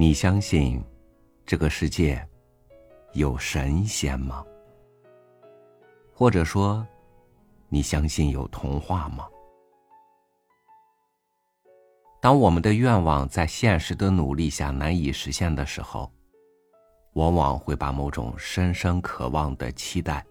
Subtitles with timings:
[0.00, 0.80] 你相信
[1.44, 2.24] 这个世界
[3.14, 4.44] 有神仙吗？
[6.14, 6.86] 或者说，
[7.68, 9.26] 你相信有童话吗？
[12.22, 16.08] 当我们的愿望在现实的努力下难以实现的时候，
[17.14, 20.24] 往往会把某种深深渴望的期待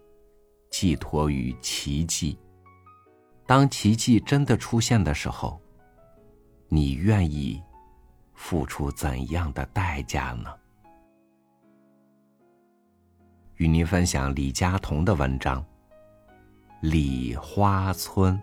[0.70, 2.38] 寄托于奇迹。
[3.44, 5.60] 当奇迹真的出现的时候，
[6.68, 7.62] 你愿意？
[8.38, 10.48] 付出怎样的代价呢？
[13.56, 15.60] 与您分享李佳彤的文章
[16.80, 18.34] 《李花村》。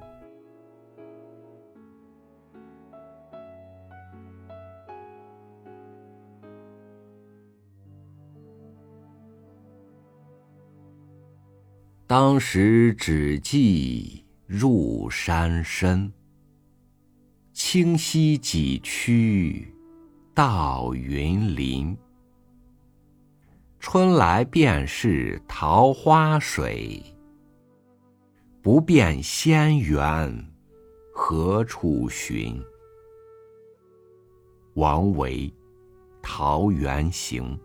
[12.06, 16.12] 当时只记入山深，
[17.54, 19.72] 清溪几曲。
[20.36, 21.98] 到云林，
[23.80, 27.02] 春来便是桃花水。
[28.62, 30.52] 不辨仙缘，
[31.14, 32.62] 何处寻？
[34.74, 35.50] 王维
[36.22, 37.58] 《桃源行》。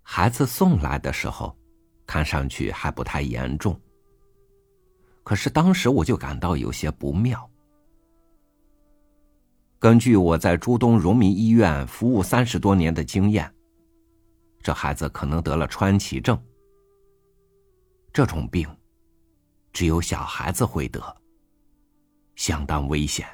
[0.00, 1.58] 孩子送来的时候，
[2.06, 3.76] 看上去还不太严重。
[5.28, 7.50] 可是当时我就感到有些不妙。
[9.78, 13.54] 根据我在朱东荣民医院服务三十多年的经验，
[14.62, 16.42] 这孩子可能得了川崎症。
[18.10, 18.66] 这种病，
[19.70, 20.98] 只有小孩子会得，
[22.34, 23.28] 相当危险。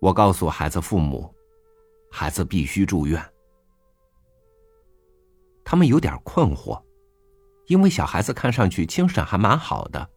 [0.00, 1.30] 我告诉孩子父母，
[2.10, 3.22] 孩子必须住院。
[5.62, 6.82] 他们有点困惑。
[7.66, 10.08] 因为小孩子看上去精神还蛮好的，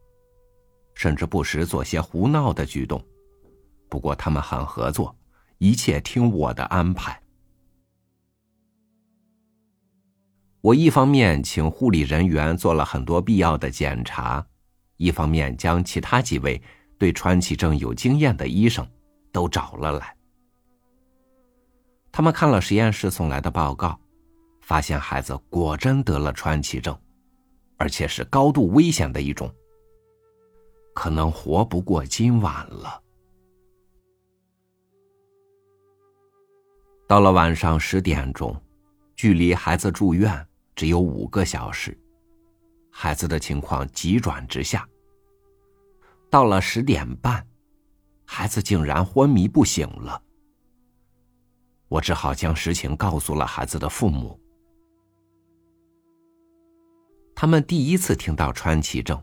[0.94, 3.02] 甚至不时做些胡闹的举动，
[3.88, 5.16] 不过他们很合作，
[5.58, 7.20] 一切听我的安排。
[10.60, 14.44] 我一方面请护理人员做了很多必要的检查，
[14.96, 16.60] 一方面将其他几位
[16.98, 18.86] 对川崎症有经验的医生
[19.32, 20.14] 都找了来。
[22.10, 23.98] 他们看了实验室送来的报告，
[24.60, 26.98] 发现孩子果真得了川崎症。
[27.78, 29.50] 而且是高度危险的一种，
[30.94, 33.02] 可能活不过今晚了。
[37.06, 38.54] 到了晚上十点钟，
[39.16, 41.96] 距离孩子住院只有五个小时，
[42.90, 44.86] 孩子的情况急转直下。
[46.28, 47.46] 到了十点半，
[48.26, 50.20] 孩子竟然昏迷不醒了。
[51.88, 54.38] 我只好将实情告诉了孩子的父母。
[57.40, 59.16] 他们第一次听到川崎症。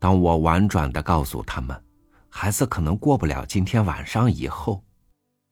[0.00, 1.80] 当我婉转的告诉他们，
[2.28, 4.82] 孩子可能过不了今天晚上以后，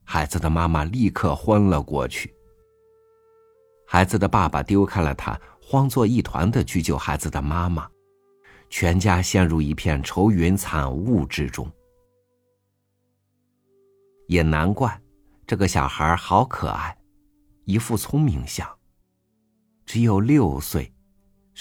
[0.02, 2.34] 孩子的妈妈立刻昏了过去。
[3.86, 7.88] 孩子的爸爸丢开了他，慌作一团的去救孩子的妈妈，
[8.69, 11.70] 全家陷入一片愁云惨雾之中。
[14.26, 15.00] 也难怪，
[15.46, 16.98] 这个小孩好可爱，
[17.66, 18.69] 一副聪明相，
[19.86, 20.92] 只有六岁。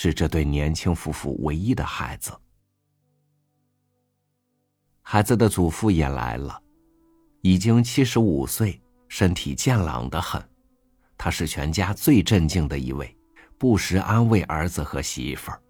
[0.01, 2.31] 是这对年轻夫妇唯一的孩子。
[5.01, 6.57] 孩子的祖父也来了，
[7.41, 10.41] 已经七十五岁，身体健朗的很。
[11.17, 13.13] 他是全家最镇静的一位，
[13.57, 15.61] 不时安慰儿子和媳妇儿。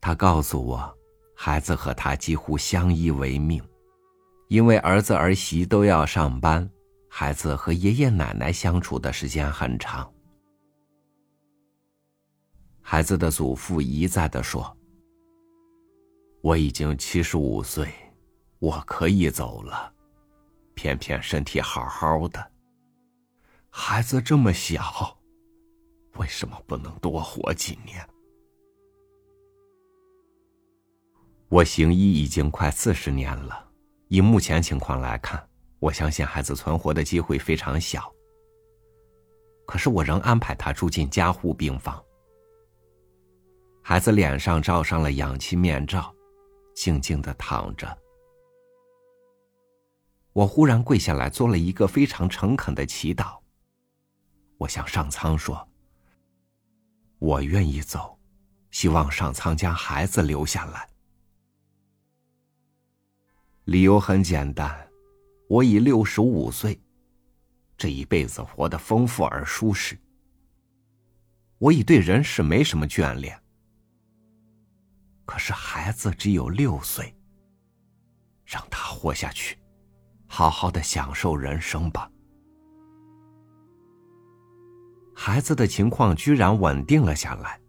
[0.00, 0.90] 他告诉我，
[1.36, 3.62] 孩子和他几乎相依为命，
[4.48, 6.66] 因为儿子儿媳都要上班，
[7.10, 10.10] 孩子和爷爷奶奶相处的时间很长。
[12.86, 14.76] 孩子的祖父一再的说
[16.42, 17.88] ：“我已经七十五岁，
[18.58, 19.90] 我可以走了，
[20.74, 22.52] 偏偏身体好好的。
[23.70, 25.18] 孩子这么小，
[26.18, 28.06] 为什么不能多活几年？”
[31.48, 33.66] 我行医已经快四十年了，
[34.08, 35.42] 以目前情况来看，
[35.78, 38.12] 我相信孩子存活的机会非常小。
[39.66, 42.04] 可是我仍安排他住进加护病房。
[43.86, 46.10] 孩子脸上罩上了氧气面罩，
[46.74, 47.98] 静静的躺着。
[50.32, 53.38] 我忽然跪下来，做了一个非常诚恳的祈祷。
[54.56, 55.68] 我向上苍说
[57.20, 58.18] ：“我愿意走，
[58.70, 60.88] 希望上苍将孩子留下来。
[63.64, 64.88] 理由很简单，
[65.46, 66.80] 我已六十五岁，
[67.76, 69.98] 这一辈子活得丰富而舒适，
[71.58, 73.38] 我已对人世没什么眷恋。”
[75.26, 77.14] 可是孩子只有六岁，
[78.44, 79.58] 让他活下去，
[80.26, 82.10] 好好的享受人生吧。
[85.14, 87.60] 孩子的情况居然稳定了下来，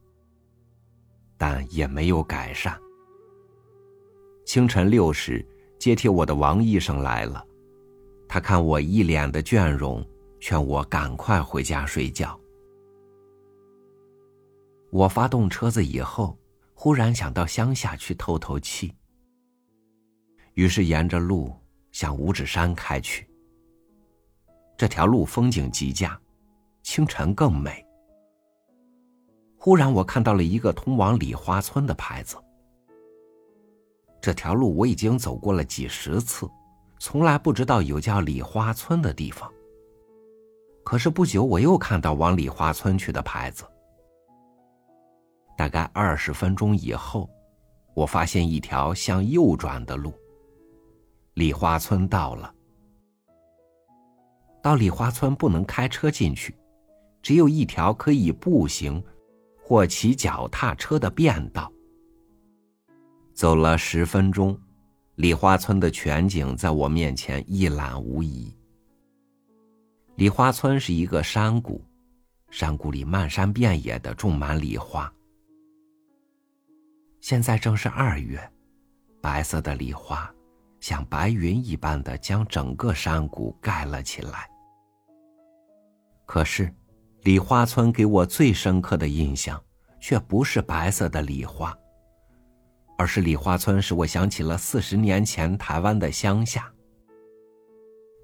[1.37, 2.77] 但也没有改善。
[4.45, 5.45] 清晨六时，
[5.79, 7.45] 接替我的王医生来了，
[8.27, 10.05] 他看我一脸的倦容，
[10.39, 12.39] 劝我赶快回家睡觉。
[14.91, 16.37] 我发动车子以后，
[16.85, 18.93] 忽然想到乡下去透透气，
[20.53, 21.51] 于是沿着路
[21.91, 23.27] 向五指山开去。
[24.77, 26.15] 这条路风景极佳。
[26.83, 27.83] 清晨更美。
[29.57, 32.37] 忽然，我看到了一个通往李花村的牌子。
[34.21, 36.47] 这条路我已经走过了几十次，
[36.99, 39.51] 从来不知道有叫李花村的地方。
[40.83, 43.65] 可是不久，我又看到往李花村去的牌子。
[45.57, 47.29] 大概二十分钟以后，
[47.93, 50.13] 我发现一条向右转的路。
[51.33, 52.53] 李花村到了。
[54.61, 56.55] 到李花村不能开车进去。
[57.21, 59.03] 只有一条可以步行
[59.57, 61.71] 或骑脚踏车的便道。
[63.33, 64.55] 走了十分钟，
[65.15, 68.55] 梨花村的全景在我面前一览无遗。
[70.17, 71.83] 梨花村是一个山谷，
[72.51, 75.11] 山谷里漫山遍野的种满梨花。
[77.25, 78.39] 现在正是二月，
[79.19, 80.31] 白色的梨花
[80.79, 84.47] 像白云一般的将整个山谷盖了起来。
[86.27, 86.71] 可是。
[87.23, 89.59] 梨花村给我最深刻的印象，
[89.99, 91.75] 却不是白色的梨花，
[92.99, 96.71] 而是梨花村使我想起了四十年前台湾的乡下。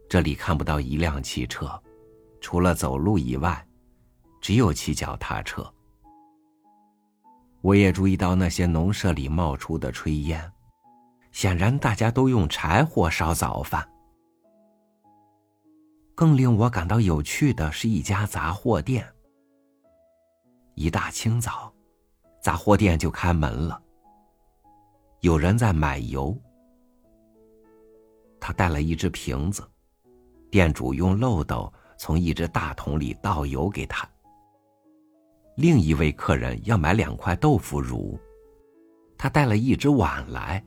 [0.07, 1.67] 这里看不到一辆汽车，
[2.39, 3.67] 除了走路以外，
[4.39, 5.67] 只有骑脚踏车。
[7.61, 10.51] 我也注意到那些农舍里冒出的炊烟，
[11.31, 13.87] 显然大家都用柴火烧早饭。
[16.15, 19.07] 更令我感到有趣的是一家杂货店。
[20.75, 21.71] 一大清早，
[22.41, 23.81] 杂货店就开门了。
[25.19, 26.35] 有人在买油，
[28.39, 29.63] 他带了一只瓶子，
[30.49, 34.07] 店主用漏斗从一只大桶里倒油给他。
[35.55, 38.19] 另一位客人要买两块豆腐乳，
[39.17, 40.63] 他带了一只碗来，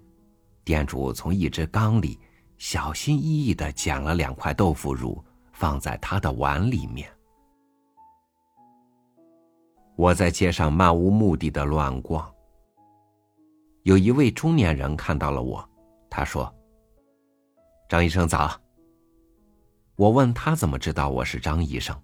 [0.64, 2.18] 店主从一只缸里
[2.58, 5.24] 小心翼翼的捡了两块豆腐乳。
[5.56, 7.08] 放在他的碗里面。
[9.94, 12.28] 我在街上漫无目的的乱逛。
[13.84, 15.64] 有一位中年人看到了我，
[16.10, 16.52] 他说
[17.88, 18.60] ：“张医生早。”
[19.94, 21.96] 我问他怎么知道我是张医生，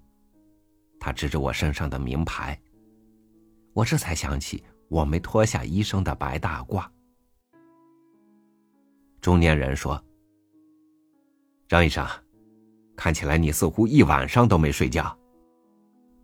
[1.01, 2.57] 他指着我身上的名牌。
[3.73, 6.85] 我这才想起我没脱下医生的白大褂。
[9.21, 10.03] 中年人说
[11.69, 12.07] ：“张医生。”
[12.97, 15.19] 看起来你似乎一晚上都没睡觉，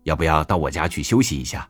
[0.03, 1.67] 要不要到我家去休息一下？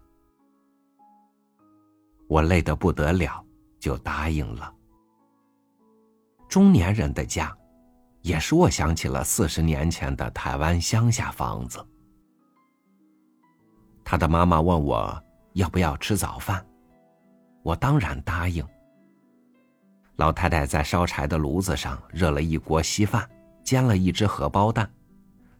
[2.26, 3.40] 我累得不得了，
[3.78, 4.75] 就答应了。
[6.49, 7.56] 中年人的家，
[8.23, 11.87] 也使我想起了四十年前的台湾乡下房子。
[14.02, 15.25] 他的妈妈问我
[15.56, 16.64] 要不要吃早饭，
[17.62, 18.66] 我当然答应。
[20.16, 23.28] 老太太在烧柴的炉子上热了一锅稀饭。
[23.64, 24.88] 煎了一只荷包蛋，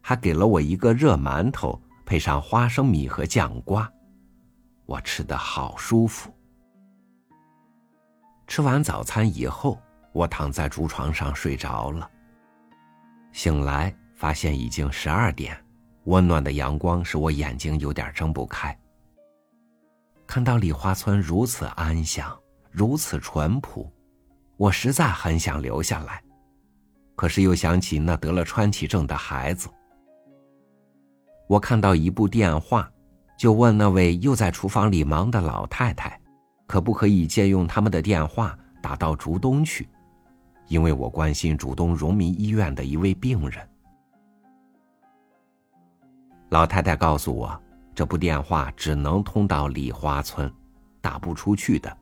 [0.01, 3.93] 还给了我一个热馒头，配上花生米和酱瓜，
[4.85, 6.33] 我吃的好舒服。
[8.47, 9.77] 吃完早餐以后，
[10.13, 12.09] 我躺在竹床上睡着了。
[13.33, 15.61] 醒来发现已经十二点，
[16.05, 18.79] 温暖的阳光使我眼睛有点睁不开。
[20.27, 22.37] 看到李花村如此安详，
[22.71, 23.91] 如此淳朴，
[24.57, 26.23] 我实在很想留下来。
[27.15, 29.69] 可是又想起那得了川崎症的孩子，
[31.49, 32.91] 我看到一部电话，
[33.39, 36.21] 就问那位又在厨房里忙的老太太，
[36.67, 39.89] 可不可以借用他们的电话打到竹东去，
[40.69, 43.67] 因为我关心竹东荣民医院的一位病人。
[46.51, 47.59] 老太太告诉我，
[47.97, 50.53] 这部电话只能通到李花村，
[51.01, 51.99] 打不出去的。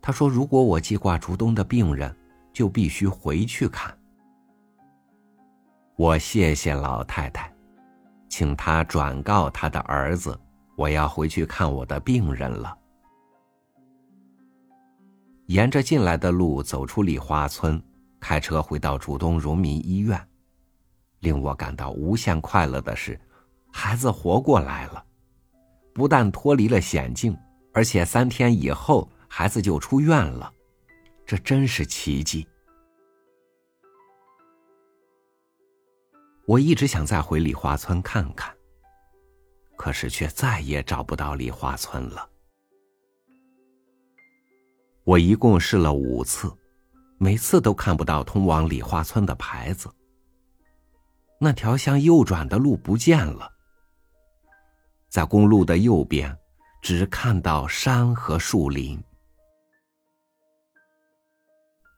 [0.00, 2.16] 他说，如果我记挂竹东的病人。
[2.56, 3.94] 就必须回去看。
[5.94, 7.54] 我谢谢老太太，
[8.30, 10.40] 请她转告她的儿子，
[10.74, 12.74] 我要回去看我的病人了。
[15.48, 17.78] 沿着进来的路走出梨花村，
[18.18, 20.18] 开车回到竹东荣民医院。
[21.18, 23.20] 令我感到无限快乐的是，
[23.76, 25.04] 孩子活过来了，
[25.92, 27.36] 不但脱离了险境，
[27.74, 29.06] 而且三天以后。
[29.28, 30.50] 孩子就出院了，
[31.26, 32.46] 这真是奇迹。
[36.46, 38.54] 我一直想再回李花村看看，
[39.76, 42.26] 可是却再也找不到李花村了。
[45.04, 46.50] 我一共试了五次，
[47.18, 49.92] 每次都看不到通往李花村的牌子。
[51.38, 53.52] 那条向右转的路不见了，
[55.16, 56.38] 在公路的右边，
[56.82, 59.02] 只看到山和树林。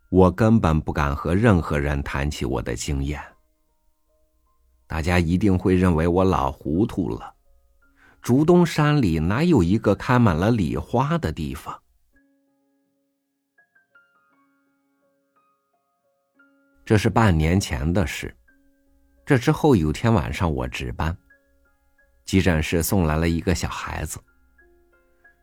[0.09, 3.21] 我根本不敢和任何人谈起我的经验。
[4.87, 7.35] 大家一定会认为我老糊涂了。
[8.23, 11.77] 竹东山里哪有一个开满了李花的地方？
[16.85, 18.33] 这是半年前的事。
[19.27, 21.19] 这之后有天晚上我值班，
[22.29, 24.21] 急诊室送来了一个小孩子。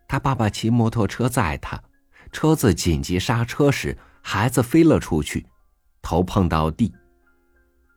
[0.07, 1.83] 他爸爸骑摩托车载他，
[2.31, 5.43] 车子紧急刹车时，孩子飞了出去，
[6.03, 6.93] 头碰到地。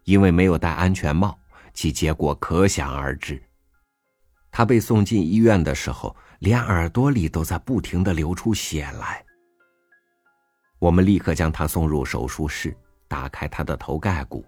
[0.05, 1.39] 因为没有戴安全帽，
[1.75, 3.43] 其结果可想而知。
[4.51, 9.23] 他被送进医院的时候，连耳朵里都在不停的流出血来。
[10.79, 12.75] 我们立刻将他送入手术室，
[13.07, 14.47] 打开他的头盖骨，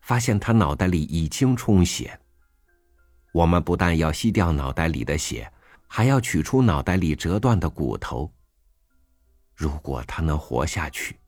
[0.00, 2.18] 发现他脑袋里已经充血。
[3.36, 5.52] 我们不但要吸掉脑袋里的血，
[5.86, 8.32] 还要取出脑袋里折断的骨头。
[9.54, 11.18] 如果他能活下去。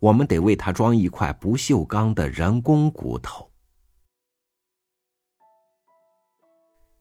[0.00, 3.48] 我们得为他装一块不锈钢的人工骨头。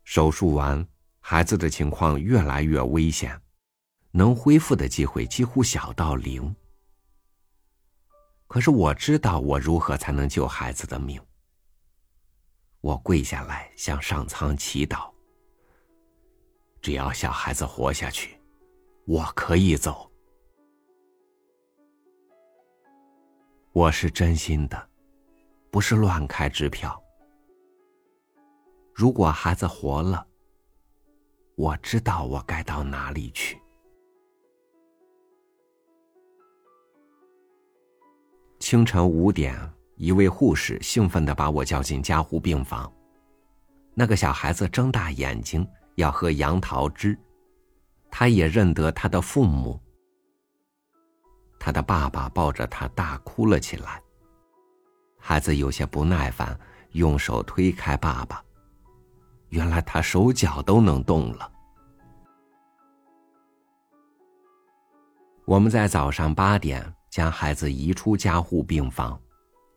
[0.03, 0.87] 手术完，
[1.19, 3.41] 孩子的情况越来越危险，
[4.11, 6.55] 能恢复的机会几乎小到零。
[8.45, 11.19] 可是我知道我如何才能救孩子的命。
[12.81, 15.11] 我跪下来向上苍祈祷：
[16.81, 18.39] 只要小孩子活下去，
[19.05, 20.11] 我可以走。
[23.71, 24.89] 我是真心的，
[25.69, 26.99] 不是乱开支票。
[28.93, 30.27] 如果孩子活了，
[31.55, 33.61] 我知道我该到哪里去。
[38.59, 39.55] 清晨五点，
[40.01, 42.91] 一位护士兴奋的把我叫进加护病房。
[43.93, 47.15] 那个小孩子睁大眼睛要喝杨桃汁，
[48.09, 49.79] 他也认得他的父母。
[51.59, 54.01] 他的爸爸抱着他大哭了起来。
[55.19, 56.59] 孩子有些不耐烦，
[56.93, 58.43] 用手推开爸爸。
[59.49, 61.51] 原来他手脚都能动了。
[65.45, 69.21] 我们在早上八点将孩子移出加护病房，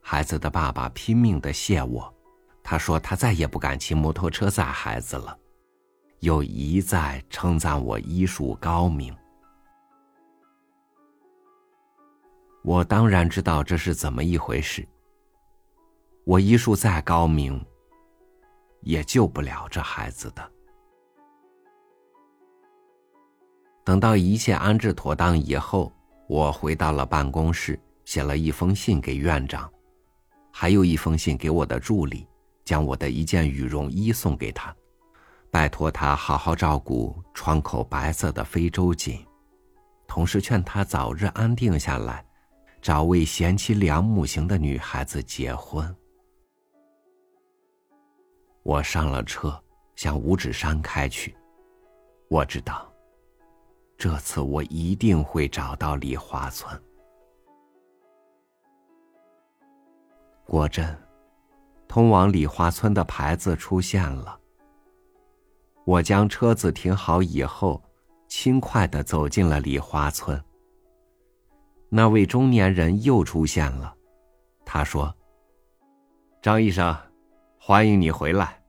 [0.06, 2.14] 孩子的爸爸拼命的谢我，
[2.62, 5.36] 他说他再也不敢骑摩托车载孩子了，
[6.20, 9.16] 又一再称赞我医术高明。
[12.62, 14.86] 我当然知道这是怎么一回事。
[16.24, 17.64] 我医术再高明，
[18.82, 20.52] 也救不了这孩子的。
[23.82, 25.90] 等到一切安置妥当以后，
[26.28, 29.70] 我回到了办公室，写了一封信给院长，
[30.56, 32.28] 还有一封信给我的助理，
[32.64, 34.72] 将我的一件羽绒衣送给他，
[35.50, 39.18] 拜托他好好照顾窗口白色的非洲锦，
[40.06, 42.24] 同时劝他早日安定下来。
[42.80, 45.92] 找位贤妻良母型的女孩子结婚。
[48.62, 49.60] 我上了车，
[49.96, 51.34] 向五指山开去。
[52.28, 52.92] 我知道，
[53.98, 56.80] 这次我一定会找到李花村。
[60.46, 60.96] 果真，
[61.88, 64.38] 通往李花村的牌子出现了。
[65.84, 67.82] 我将车子停好以后，
[68.28, 70.42] 轻快的走进了李花村。
[71.88, 73.94] 那位中年人又出现了，
[74.64, 75.14] 他说
[76.42, 76.96] ：“张医生，
[77.58, 78.60] 欢迎你回来，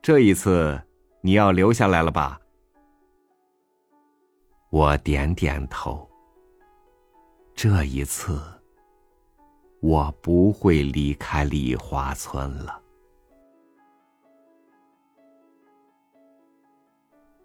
[0.00, 0.80] 这一次
[1.20, 2.40] 你要留下来了吧？”
[4.70, 6.08] 我点点头。
[7.54, 8.40] 这一次，
[9.86, 12.82] 我不会离开梨花村了。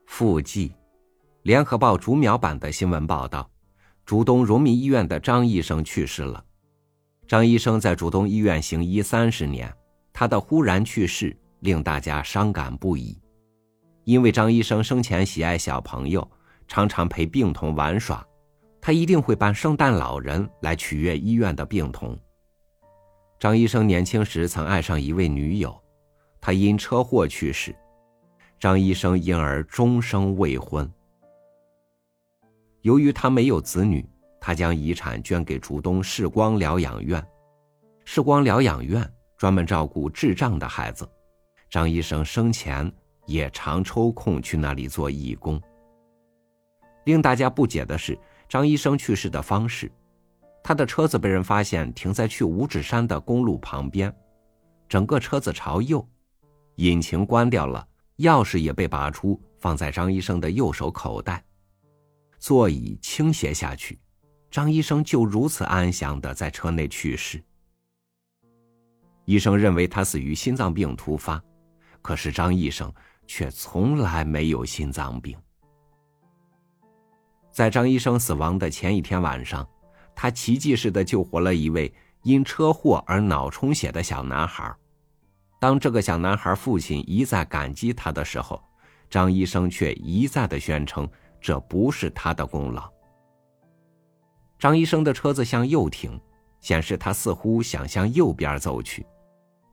[0.08, 0.70] 附记，
[1.44, 3.48] 《联合报》竹苗版的新闻报道。
[4.08, 6.44] 竹东荣民医院的张医生去世了。
[7.28, 9.72] 张医生在竹东医院行医三十年，
[10.12, 13.16] 他的忽然去世令大家伤感不已。
[14.04, 16.28] 因为张医生生前喜爱小朋友，
[16.68, 18.26] 常常陪病童玩耍，
[18.82, 22.18] 他一定会扮圣诞老人来取悦医院的病童。
[23.42, 25.76] 张医生年轻时曾爱上一位女友，
[26.40, 27.76] 她因车祸去世，
[28.60, 30.88] 张医生因而终生未婚。
[32.82, 34.08] 由于他没有子女，
[34.40, 37.20] 他将遗产捐给竹东世光疗养院。
[38.06, 41.10] 世光疗养院专门照顾智障的孩子，
[41.68, 42.92] 张医生生前
[43.26, 45.60] 也常抽空去那里做义工。
[47.06, 48.16] 令大家不解的是，
[48.48, 49.92] 张医生去世的方式：
[50.63, 54.13] 他的车子被人发现停在去五指山的公路旁边，
[54.88, 56.08] 整个车子朝右，
[56.75, 57.88] 引擎关掉了，
[58.18, 61.44] 钥匙也被拔出，放在张医生的右手口袋，
[62.38, 64.00] 座椅倾斜下去，
[64.50, 67.44] 张医生就如此安详的在车内去世。
[69.25, 71.41] 医生认为他死于心脏病突发，
[72.01, 72.91] 可是张医生
[73.25, 75.38] 却从来没有心脏病。
[77.51, 79.68] 在张医生死亡的前一天晚上，
[80.22, 84.72] 他奇迹似的救活了一位因车祸而脑充血的小男孩。
[85.60, 88.62] 当这个小男孩父亲一再感激他的时候，
[89.10, 91.10] 张医生却一再的宣称
[91.42, 92.88] 这不是他的功劳。
[94.60, 96.22] 张医生的车子向右停，
[96.60, 99.04] 显示他似乎想向右边走去。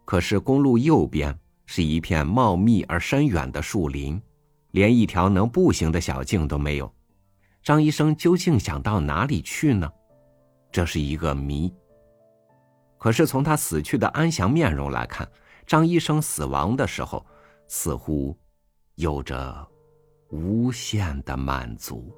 [0.07, 4.19] 可是公路右边是一片茂密而深远的树林，
[4.71, 6.90] 连一条能步行的小径都没有。
[7.62, 9.93] 张医生究竟想到哪里去呢？
[10.71, 11.75] 这是一个谜。
[12.99, 15.29] 可是从他死去的安详面容来看，
[15.67, 17.25] 张医生死亡的时候
[17.69, 18.37] 似乎
[18.97, 19.67] 有着
[20.31, 22.13] 无限的满足。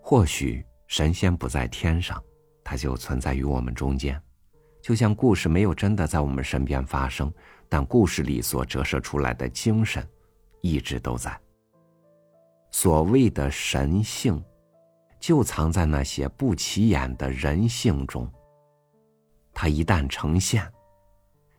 [0.00, 2.22] 或许神仙不在天上，
[2.72, 4.18] 它就存在于我们中间，
[4.80, 7.30] 就像故事没有真的在我们身边发生，
[7.68, 10.02] 但故事里所折射出来的精神，
[10.62, 11.38] 一直都在。
[12.70, 14.42] 所谓的神性，
[15.20, 18.26] 就藏在那些不起眼的人性中。
[19.52, 20.66] 它一旦呈现，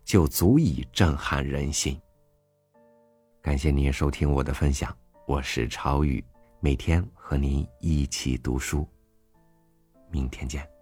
[0.03, 2.01] 就足以震撼人心。
[3.39, 4.91] 感谢您收听我的分享，
[5.27, 6.25] 我是超宇。
[6.59, 8.87] 每天和您一起读书，
[10.09, 10.72] 明天见。